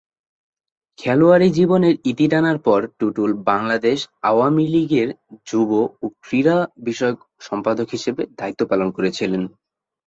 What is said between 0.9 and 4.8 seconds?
খেলোয়াড়ি জীবনের ইতি টানার পর, টুটুল বাংলাদেশ আওয়ামী